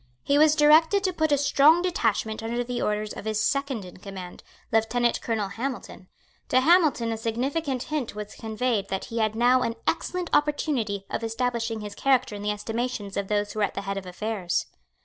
[0.23, 3.97] He was directed to put a strong detachment under the orders of his second in
[3.97, 6.07] command, Lieutenant Colonel Hamilton.
[6.49, 11.23] To Hamilton a significant hint was conveyed that he had now an excellent opportunity of
[11.23, 14.65] establishing his character in the estimation of those who were at the head of affairs.